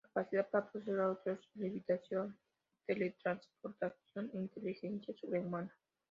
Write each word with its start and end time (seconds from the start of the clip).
Capacidad 0.11 0.49
para 0.49 0.67
poseer 0.71 0.99
a 0.99 1.11
otros, 1.11 1.37
levitación, 1.53 2.35
teletransportación 2.87 4.31
e 4.33 4.37
inteligencia 4.39 5.13
sobrehumana. 5.21 5.71